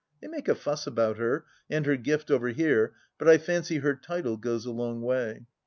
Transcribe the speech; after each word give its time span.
They 0.19 0.27
make 0.27 0.47
a 0.47 0.55
fuss 0.55 0.87
about 0.87 1.17
her 1.17 1.45
and 1.69 1.85
her 1.85 1.95
gift 1.95 2.31
over 2.31 2.47
here, 2.47 2.95
but 3.19 3.27
I 3.29 3.37
fancy 3.37 3.77
her 3.77 3.93
title 3.95 4.35
goes 4.35 4.65
a 4.65 4.71
long 4.71 5.03
way. 5.03 5.45